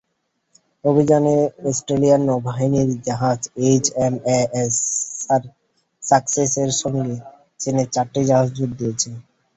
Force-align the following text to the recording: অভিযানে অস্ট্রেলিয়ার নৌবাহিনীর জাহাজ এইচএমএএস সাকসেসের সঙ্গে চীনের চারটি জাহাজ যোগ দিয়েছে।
অভিযানে 0.83 1.35
অস্ট্রেলিয়ার 1.69 2.21
নৌবাহিনীর 2.21 2.89
জাহাজ 3.07 3.39
এইচএমএএস 3.65 4.75
সাকসেসের 6.03 6.69
সঙ্গে 6.81 7.15
চীনের 7.59 7.87
চারটি 7.89 8.21
জাহাজ 8.29 8.49
যোগ 8.57 8.69
দিয়েছে। 8.79 9.09